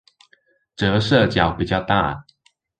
[0.75, 2.25] 折射角比較大